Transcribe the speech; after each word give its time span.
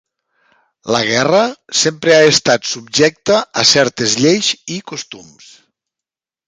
La 0.95 1.01
guerra 1.09 1.41
sempre 1.83 2.15
ha 2.15 2.23
estat 2.31 2.67
subjecta 2.71 3.39
a 3.65 3.69
certes 3.75 4.19
lleis 4.25 4.53
i 4.79 4.81
costums. 4.93 5.57